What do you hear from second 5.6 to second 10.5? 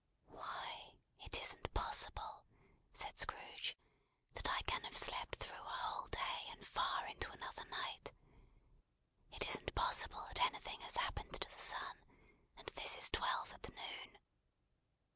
whole day and far into another night. It isn't possible that